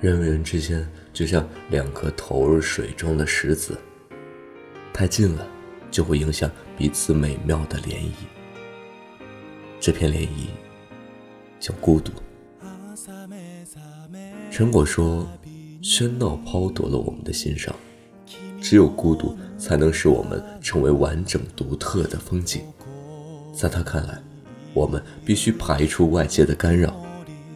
[0.00, 3.78] 人与人之间就像两颗投入水中的石子，
[4.94, 5.46] 太近了
[5.90, 8.12] 就会影响彼此美妙的涟漪。
[9.78, 10.48] 这片涟漪
[11.58, 12.12] 叫孤独。
[14.50, 15.28] 陈果说
[15.84, 17.74] ：“喧闹抛夺了我们的欣赏，
[18.58, 22.62] 只有孤独才能使我们成为完整独特的风景。”
[23.52, 24.18] 在他看来，
[24.72, 27.04] 我们必须排除外界的干扰，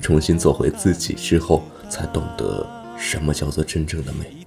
[0.00, 1.62] 重新做回自己之后。
[1.92, 2.66] 才懂得
[2.98, 4.46] 什么叫做真正的美。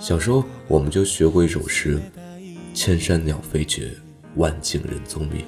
[0.00, 2.00] 小时候我们就学过一首诗
[2.74, 3.92] ：“千山鸟飞绝，
[4.34, 5.44] 万径人踪灭。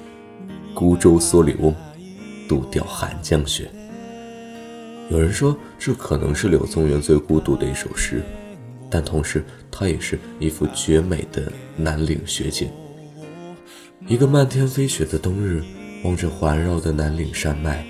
[0.73, 1.75] 孤舟蓑笠翁，
[2.47, 3.69] 独钓寒江雪。”
[5.11, 8.23] 有人说这可能是柳宗元最孤独的一首诗，
[8.89, 12.69] 但同时它也是一幅绝美的南岭雪景。
[14.07, 15.61] 一个漫天飞雪的冬日，
[16.05, 17.85] 望着环绕的南岭山脉。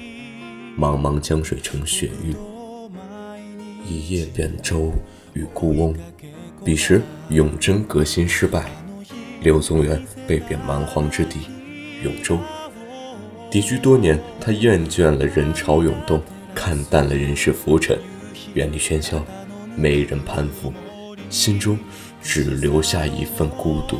[0.77, 2.35] 茫茫江水成雪域，
[3.87, 4.91] 一叶扁舟
[5.33, 5.95] 与孤翁。
[6.65, 8.71] 彼时永贞革新失败，
[9.41, 11.41] 柳宗元被贬蛮荒之地
[12.03, 12.39] 永州。
[13.51, 16.21] 敌居多年，他厌倦了人潮涌动，
[16.55, 17.99] 看淡了人世浮沉，
[18.55, 19.23] 远离喧嚣，
[19.75, 20.73] 没人攀附，
[21.29, 21.77] 心中
[22.21, 23.97] 只留下一份孤独，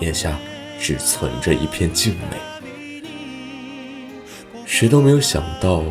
[0.00, 0.38] 眼下
[0.78, 2.59] 只存着一片静美。
[4.80, 5.84] 谁都没有想到，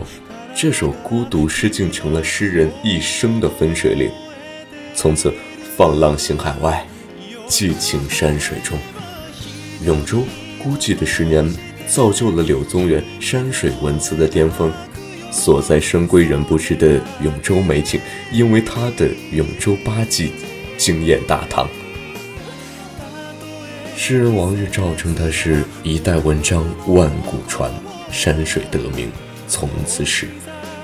[0.55, 4.09] 这首孤独诗竟成了诗人一生的分水岭。
[4.95, 5.31] 从此，
[5.77, 6.83] 放浪形海外，
[7.47, 8.79] 寄情山水中。
[9.85, 10.23] 永州
[10.57, 11.47] 孤寂的十年，
[11.87, 14.73] 造就了柳宗元山水文字的巅峰。
[15.31, 18.01] 所在深闺人不知的永州美景，
[18.33, 20.31] 因为他的《永州八记》
[20.77, 21.69] 惊艳大唐。
[23.95, 27.71] 诗人王日照称他是一代文章万古传。
[28.11, 29.11] 山水得名，
[29.47, 30.27] 从此始。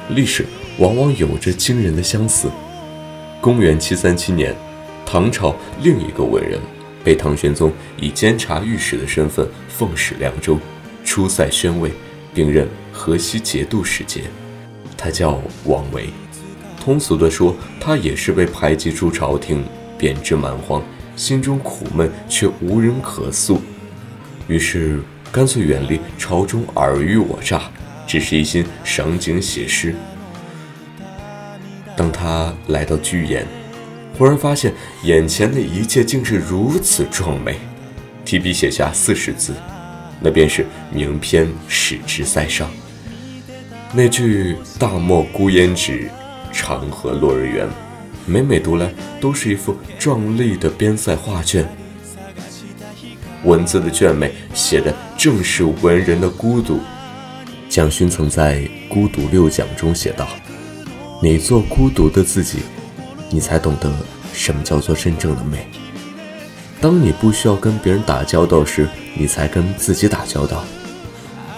[0.10, 0.46] 历史
[0.78, 2.50] 往往有着惊人的相似。
[3.42, 4.56] 公元七三七年，
[5.06, 6.60] 唐朝另一个文人
[7.04, 10.60] 被唐玄宗以监察御史的身份奉使凉州，
[11.04, 11.92] 出塞宣慰，
[12.34, 14.22] 并任河西节度使节。
[14.96, 16.10] 他叫王维。
[16.80, 19.64] 通俗地说，他也是被排挤出朝廷，
[19.98, 20.84] 贬至蛮荒，
[21.16, 23.60] 心中苦闷却无人可诉，
[24.48, 25.00] 于是。
[25.36, 27.64] 干脆远离朝中尔虞我诈，
[28.08, 29.94] 只是一心赏景写诗。
[31.94, 33.46] 当他来到居延，
[34.18, 34.74] 忽然发现
[35.04, 37.58] 眼前的一切竟是如此壮美，
[38.24, 39.54] 提笔写下四十字，
[40.22, 42.70] 那便是名篇《使之塞上》。
[43.92, 46.10] 那句“大漠孤烟直，
[46.54, 47.68] 长河落日圆”，
[48.26, 51.68] 每每读来都是一幅壮丽的边塞画卷。
[53.46, 56.80] 文字的俊美，写的正是文人的孤独。
[57.70, 60.28] 蒋勋曾在《孤独六讲》中写道
[61.22, 62.60] ：“你做孤独的自己，
[63.30, 63.92] 你才懂得
[64.34, 65.68] 什么叫做真正的美。
[66.82, 70.64] 当你不需要跟别人打交道时，你才跟自己打交道。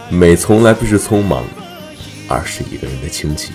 [0.09, 1.46] 美从来不是匆忙，
[2.28, 3.52] 而是一个人的清寂。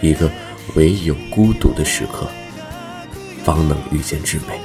[0.00, 0.28] 一个
[0.74, 2.26] 唯有孤独的时刻，
[3.44, 4.60] 方能遇见至美。”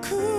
[0.00, 0.37] 僕